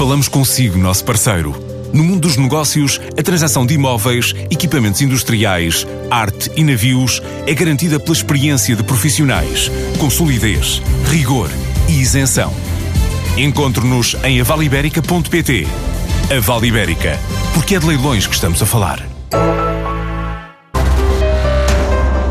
Falamos 0.00 0.28
consigo, 0.28 0.78
nosso 0.78 1.04
parceiro. 1.04 1.54
No 1.92 2.02
mundo 2.02 2.20
dos 2.20 2.38
negócios, 2.38 2.98
a 3.18 3.22
transação 3.22 3.66
de 3.66 3.74
imóveis, 3.74 4.34
equipamentos 4.50 5.02
industriais, 5.02 5.86
arte 6.10 6.50
e 6.56 6.64
navios 6.64 7.20
é 7.46 7.52
garantida 7.52 8.00
pela 8.00 8.14
experiência 8.14 8.74
de 8.74 8.82
profissionais, 8.82 9.70
com 9.98 10.08
solidez, 10.08 10.80
rigor 11.10 11.50
e 11.86 12.00
isenção. 12.00 12.50
Encontre-nos 13.36 14.16
em 14.24 14.40
avaliberica.pt. 14.40 15.66
A 16.34 16.40
Vale 16.40 16.68
Ibérica, 16.68 17.18
porque 17.52 17.74
é 17.74 17.78
de 17.78 17.86
leilões 17.86 18.26
que 18.26 18.34
estamos 18.34 18.62
a 18.62 18.64
falar. 18.64 19.06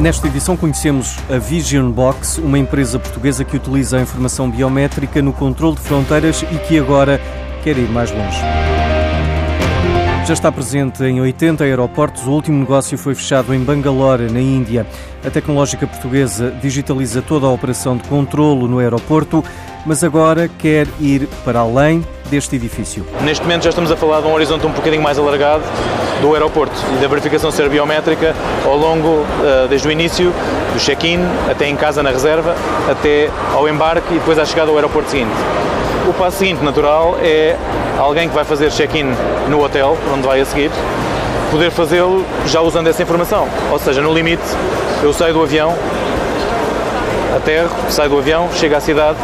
Nesta 0.00 0.26
edição 0.26 0.56
conhecemos 0.56 1.16
a 1.30 1.38
Vision 1.38 1.92
Box, 1.92 2.38
uma 2.38 2.58
empresa 2.58 2.98
portuguesa 2.98 3.44
que 3.44 3.56
utiliza 3.56 3.98
a 3.98 4.02
informação 4.02 4.50
biométrica 4.50 5.22
no 5.22 5.32
controle 5.32 5.76
de 5.76 5.82
fronteiras 5.82 6.42
e 6.42 6.58
que 6.66 6.76
agora 6.76 7.20
quer 7.62 7.78
ir 7.78 7.88
mais 7.88 8.10
longe. 8.10 8.38
Já 10.24 10.34
está 10.34 10.52
presente 10.52 11.02
em 11.02 11.20
80 11.20 11.64
aeroportos. 11.64 12.26
O 12.26 12.30
último 12.30 12.58
negócio 12.58 12.96
foi 12.96 13.14
fechado 13.14 13.52
em 13.52 13.58
Bangalore, 13.58 14.30
na 14.30 14.40
Índia. 14.40 14.86
A 15.26 15.30
tecnológica 15.30 15.84
portuguesa 15.84 16.52
digitaliza 16.62 17.20
toda 17.20 17.46
a 17.46 17.50
operação 17.50 17.96
de 17.96 18.08
controlo 18.08 18.68
no 18.68 18.78
aeroporto, 18.78 19.44
mas 19.84 20.04
agora 20.04 20.48
quer 20.48 20.86
ir 21.00 21.28
para 21.44 21.58
além 21.58 22.04
deste 22.30 22.54
edifício. 22.54 23.04
Neste 23.22 23.42
momento 23.42 23.64
já 23.64 23.70
estamos 23.70 23.90
a 23.90 23.96
falar 23.96 24.20
de 24.20 24.28
um 24.28 24.32
horizonte 24.32 24.64
um 24.64 24.70
bocadinho 24.70 25.02
mais 25.02 25.18
alargado 25.18 25.64
do 26.20 26.34
aeroporto 26.34 26.74
e 26.96 27.00
da 27.00 27.08
verificação 27.08 27.50
ser 27.50 27.68
biométrica 27.68 28.34
ao 28.64 28.76
longo, 28.76 29.26
eh, 29.44 29.66
desde 29.68 29.88
o 29.88 29.90
início, 29.90 30.32
do 30.72 30.78
check-in, 30.78 31.18
até 31.50 31.68
em 31.68 31.74
casa 31.74 32.00
na 32.00 32.10
reserva, 32.10 32.54
até 32.88 33.28
ao 33.52 33.68
embarque 33.68 34.14
e 34.14 34.18
depois 34.18 34.38
à 34.38 34.44
chegada 34.44 34.70
ao 34.70 34.76
aeroporto 34.76 35.10
seguinte. 35.10 35.32
O 36.08 36.12
passo 36.12 36.38
seguinte, 36.38 36.62
natural, 36.64 37.16
é 37.22 37.56
alguém 37.96 38.28
que 38.28 38.34
vai 38.34 38.44
fazer 38.44 38.70
check-in 38.70 39.14
no 39.48 39.64
hotel, 39.64 39.96
onde 40.12 40.26
vai 40.26 40.40
a 40.40 40.44
seguir, 40.44 40.70
poder 41.50 41.70
fazê-lo 41.70 42.24
já 42.46 42.60
usando 42.60 42.88
essa 42.88 43.02
informação. 43.02 43.46
Ou 43.70 43.78
seja, 43.78 44.02
no 44.02 44.12
limite, 44.12 44.42
eu 45.02 45.12
saio 45.12 45.32
do 45.32 45.42
avião, 45.42 45.76
aterro, 47.36 47.70
saio 47.88 48.10
do 48.10 48.18
avião, 48.18 48.48
chego 48.52 48.74
à 48.74 48.80
cidade 48.80 49.16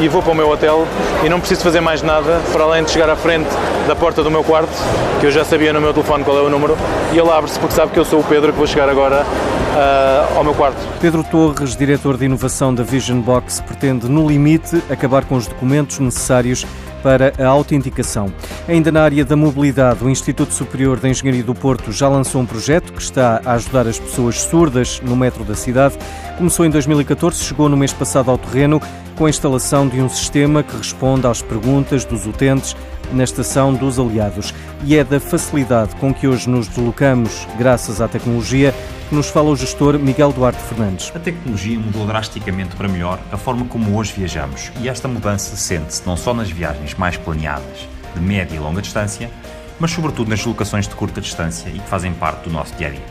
e 0.00 0.08
vou 0.08 0.22
para 0.22 0.32
o 0.32 0.34
meu 0.34 0.48
hotel 0.48 0.86
e 1.22 1.28
não 1.28 1.38
preciso 1.38 1.62
fazer 1.62 1.80
mais 1.80 2.00
nada 2.00 2.40
para 2.50 2.64
além 2.64 2.82
de 2.82 2.90
chegar 2.90 3.10
à 3.10 3.16
frente 3.16 3.48
da 3.86 3.94
porta 3.94 4.22
do 4.22 4.30
meu 4.30 4.42
quarto, 4.42 4.72
que 5.20 5.26
eu 5.26 5.30
já 5.30 5.44
sabia 5.44 5.72
no 5.72 5.80
meu 5.80 5.92
telefone 5.92 6.24
qual 6.24 6.38
é 6.38 6.40
o 6.40 6.48
número, 6.48 6.76
e 7.12 7.18
ele 7.18 7.30
abre-se 7.30 7.58
porque 7.58 7.74
sabe 7.74 7.92
que 7.92 7.98
eu 7.98 8.04
sou 8.04 8.20
o 8.20 8.24
Pedro 8.24 8.52
que 8.52 8.58
vou 8.58 8.66
chegar 8.66 8.88
agora 8.88 9.26
uh, 9.72 10.38
ao 10.38 10.44
meu 10.44 10.54
quarto. 10.54 10.78
Pedro 11.00 11.24
Torres, 11.24 11.76
diretor 11.76 12.16
de 12.16 12.24
inovação 12.24 12.74
da 12.74 12.82
Vision 12.82 13.20
Box, 13.20 13.62
pretende, 13.62 14.08
no 14.08 14.28
limite, 14.28 14.82
acabar 14.90 15.24
com 15.24 15.36
os 15.36 15.46
documentos 15.46 15.98
necessários 15.98 16.66
para 17.02 17.32
a 17.38 17.48
autenticação. 17.48 18.32
Ainda 18.68 18.92
na 18.92 19.02
área 19.02 19.24
da 19.24 19.34
mobilidade, 19.34 20.04
o 20.04 20.10
Instituto 20.10 20.52
Superior 20.52 21.00
de 21.00 21.08
Engenharia 21.08 21.42
do 21.42 21.54
Porto 21.54 21.90
já 21.90 22.08
lançou 22.08 22.40
um 22.40 22.46
projeto 22.46 22.92
que 22.92 23.02
está 23.02 23.40
a 23.44 23.54
ajudar 23.54 23.88
as 23.88 23.98
pessoas 23.98 24.40
surdas 24.40 25.00
no 25.00 25.16
metro 25.16 25.42
da 25.44 25.54
cidade. 25.54 25.98
Começou 26.38 26.64
em 26.64 26.70
2014, 26.70 27.42
chegou 27.42 27.68
no 27.68 27.76
mês 27.76 27.92
passado 27.92 28.30
ao 28.30 28.38
terreno 28.38 28.80
com 29.16 29.26
a 29.26 29.30
instalação 29.30 29.88
de 29.88 30.00
um 30.00 30.08
sistema 30.08 30.62
que 30.62 30.76
responde 30.76 31.26
às 31.26 31.42
perguntas 31.42 32.04
dos 32.04 32.24
utentes 32.24 32.76
na 33.12 33.24
estação 33.24 33.74
dos 33.74 33.98
aliados. 33.98 34.54
E 34.84 34.96
é 34.96 35.02
da 35.02 35.18
facilidade 35.18 35.94
com 35.96 36.14
que 36.14 36.26
hoje 36.28 36.48
nos 36.48 36.68
deslocamos, 36.68 37.46
graças 37.58 38.00
à 38.00 38.06
tecnologia, 38.06 38.72
que 39.12 39.16
nos 39.16 39.28
fala 39.28 39.50
o 39.50 39.56
gestor 39.56 39.98
Miguel 39.98 40.32
Duarte 40.32 40.58
Fernandes. 40.62 41.12
A 41.14 41.18
tecnologia 41.18 41.78
mudou 41.78 42.06
drasticamente 42.06 42.74
para 42.74 42.88
melhor 42.88 43.20
a 43.30 43.36
forma 43.36 43.66
como 43.66 43.94
hoje 43.94 44.10
viajamos 44.16 44.72
e 44.80 44.88
esta 44.88 45.06
mudança 45.06 45.54
sente-se 45.54 46.06
não 46.06 46.16
só 46.16 46.32
nas 46.32 46.50
viagens 46.50 46.94
mais 46.94 47.18
planeadas, 47.18 47.86
de 48.14 48.20
média 48.22 48.56
e 48.56 48.58
longa 48.58 48.80
distância, 48.80 49.30
mas 49.78 49.90
sobretudo 49.90 50.30
nas 50.30 50.38
deslocações 50.38 50.88
de 50.88 50.94
curta 50.94 51.20
distância 51.20 51.68
e 51.68 51.78
que 51.78 51.88
fazem 51.90 52.14
parte 52.14 52.44
do 52.44 52.50
nosso 52.50 52.74
dia 52.76 52.86
a 52.86 52.90
dia. 52.90 53.04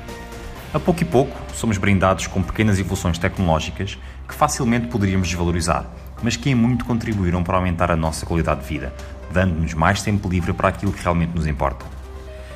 A 0.74 0.80
pouco 0.80 1.04
e 1.04 1.06
pouco, 1.06 1.40
somos 1.54 1.78
brindados 1.78 2.26
com 2.26 2.42
pequenas 2.42 2.80
evoluções 2.80 3.20
tecnológicas 3.20 3.96
que 4.28 4.34
facilmente 4.34 4.88
poderíamos 4.88 5.28
desvalorizar, 5.28 5.86
mas 6.24 6.36
que 6.36 6.50
em 6.50 6.56
muito 6.56 6.84
contribuíram 6.84 7.44
para 7.44 7.58
aumentar 7.58 7.92
a 7.92 7.96
nossa 7.96 8.26
qualidade 8.26 8.62
de 8.62 8.68
vida, 8.68 8.92
dando-nos 9.32 9.76
mais 9.76 10.02
tempo 10.02 10.28
livre 10.28 10.52
para 10.52 10.70
aquilo 10.70 10.92
que 10.92 11.04
realmente 11.04 11.36
nos 11.36 11.46
importa. 11.46 11.86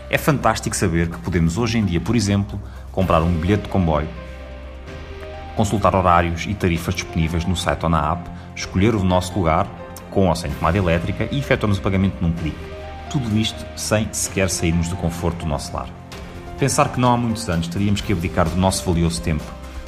É 0.10 0.18
fantástico 0.20 0.76
saber 0.76 1.10
que 1.10 1.18
podemos 1.18 1.58
hoje 1.58 1.80
em 1.80 1.86
dia, 1.86 2.00
por 2.00 2.16
exemplo, 2.16 2.62
comprar 2.96 3.22
um 3.22 3.32
bilhete 3.32 3.64
de 3.64 3.70
comboio, 3.70 4.08
consultar 5.56 5.94
horários 5.94 6.46
e 6.48 6.54
tarifas 6.54 6.96
disponíveis 6.96 7.46
no 7.46 7.56
site 7.56 7.84
ou 7.84 7.90
na 7.90 8.14
app, 8.14 8.30
escolher 8.56 8.96
o 8.96 9.04
nosso 9.04 9.38
lugar, 9.38 9.68
com 10.10 10.30
ou 10.30 10.36
sem 10.36 10.50
tomada 10.50 10.78
elétrica 10.78 11.28
e 11.30 11.38
efetuamos 11.38 11.78
o 11.78 11.82
pagamento 11.82 12.16
num 12.22 12.32
clique. 12.32 12.58
Tudo 13.10 13.38
isto 13.38 13.66
sem 13.76 14.08
sequer 14.14 14.50
sairmos 14.50 14.88
do 14.88 14.96
conforto 14.96 15.40
do 15.40 15.46
nosso 15.46 15.74
lar. 15.76 15.90
Pensar 16.58 16.88
que 16.88 17.00
não 17.00 17.14
há 17.14 17.18
muitos 17.18 17.50
anos 17.50 17.68
teríamos 17.68 18.00
que 18.00 18.14
abdicar 18.14 18.48
do 18.48 18.56
nosso 18.56 18.86
valioso 18.86 19.22
tempo 19.22 19.44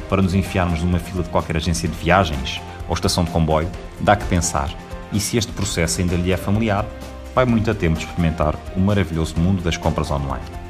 para 0.09 0.21
nos 0.21 0.33
enfiarmos 0.33 0.83
numa 0.83 0.99
fila 0.99 1.23
de 1.23 1.29
qualquer 1.29 1.55
agência 1.55 1.87
de 1.87 1.95
viagens 1.95 2.61
ou 2.89 2.93
estação 2.93 3.23
de 3.23 3.31
comboio, 3.31 3.69
dá 4.01 4.15
que 4.15 4.25
pensar 4.25 4.69
e 5.13 5.19
se 5.19 5.37
este 5.37 5.51
processo 5.53 6.01
ainda 6.01 6.15
lhe 6.15 6.31
é 6.31 6.37
familiar, 6.37 6.85
vai 7.33 7.45
muito 7.45 7.71
a 7.71 7.73
tempo 7.73 7.97
de 7.97 8.05
experimentar 8.05 8.55
o 8.75 8.79
maravilhoso 8.79 9.39
mundo 9.39 9.61
das 9.61 9.77
compras 9.77 10.11
online. 10.11 10.66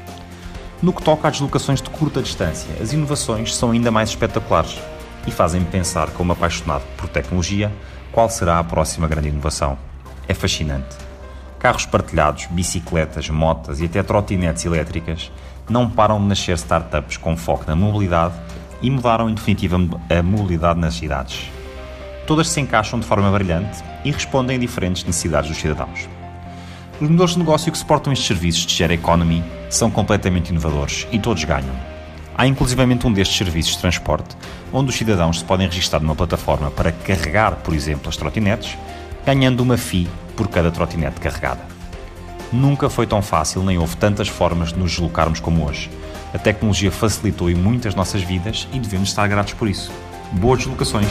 No 0.80 0.92
que 0.92 1.02
toca 1.02 1.26
às 1.26 1.32
deslocações 1.34 1.82
de 1.82 1.90
curta 1.90 2.22
distância, 2.22 2.70
as 2.80 2.92
inovações 2.92 3.54
são 3.54 3.72
ainda 3.72 3.90
mais 3.90 4.10
espetaculares 4.10 4.78
e 5.26 5.30
fazem-me 5.30 5.66
pensar, 5.66 6.10
como 6.10 6.32
apaixonado 6.32 6.84
por 6.96 7.08
tecnologia, 7.08 7.72
qual 8.12 8.30
será 8.30 8.60
a 8.60 8.64
próxima 8.64 9.08
grande 9.08 9.28
inovação. 9.28 9.76
É 10.28 10.34
fascinante. 10.34 10.96
Carros 11.58 11.84
partilhados, 11.84 12.46
bicicletas, 12.46 13.28
motas 13.28 13.80
e 13.80 13.86
até 13.86 14.04
trotinetes 14.04 14.64
elétricas 14.64 15.32
não 15.68 15.90
param 15.90 16.20
de 16.20 16.26
nascer 16.26 16.54
startups 16.54 17.16
com 17.16 17.36
foco 17.36 17.64
na 17.66 17.74
mobilidade 17.74 18.34
e 18.80 18.88
mudaram 18.88 19.28
em 19.28 19.34
definitiva 19.34 19.76
a 19.76 20.22
mobilidade 20.22 20.78
nas 20.78 20.94
cidades. 20.94 21.50
Todas 22.24 22.48
se 22.48 22.60
encaixam 22.60 23.00
de 23.00 23.06
forma 23.06 23.32
brilhante 23.32 23.82
e 24.04 24.12
respondem 24.12 24.56
a 24.56 24.60
diferentes 24.60 25.02
necessidades 25.02 25.50
dos 25.50 25.58
cidadãos. 25.58 26.08
Os 27.00 27.08
modelos 27.08 27.32
de 27.32 27.38
negócio 27.38 27.70
que 27.70 27.78
suportam 27.78 28.12
estes 28.12 28.26
serviços 28.26 28.66
de 28.66 28.72
share 28.72 28.92
economy 28.92 29.44
são 29.70 29.88
completamente 29.88 30.48
inovadores 30.48 31.06
e 31.12 31.18
todos 31.18 31.44
ganham. 31.44 31.74
Há 32.36 32.44
inclusivamente 32.44 33.06
um 33.06 33.12
destes 33.12 33.36
serviços 33.36 33.74
de 33.74 33.78
transporte 33.78 34.36
onde 34.72 34.90
os 34.90 34.96
cidadãos 34.96 35.38
se 35.38 35.44
podem 35.44 35.68
registrar 35.68 36.00
numa 36.00 36.16
plataforma 36.16 36.72
para 36.72 36.90
carregar, 36.90 37.56
por 37.56 37.72
exemplo, 37.72 38.08
as 38.08 38.16
trotinetes, 38.16 38.76
ganhando 39.24 39.60
uma 39.60 39.76
FII 39.76 40.08
por 40.36 40.48
cada 40.48 40.72
trotinete 40.72 41.20
carregada. 41.20 41.60
Nunca 42.52 42.90
foi 42.90 43.06
tão 43.06 43.22
fácil 43.22 43.62
nem 43.62 43.78
houve 43.78 43.96
tantas 43.96 44.26
formas 44.26 44.72
de 44.72 44.78
nos 44.78 44.90
deslocarmos 44.90 45.38
como 45.38 45.68
hoje. 45.68 45.88
A 46.34 46.38
tecnologia 46.38 46.90
facilitou 46.90 47.48
em 47.48 47.54
muitas 47.54 47.94
nossas 47.94 48.22
vidas 48.22 48.66
e 48.72 48.80
devemos 48.80 49.10
estar 49.10 49.28
gratos 49.28 49.54
por 49.54 49.68
isso. 49.68 49.92
Boas 50.32 50.58
deslocações! 50.58 51.08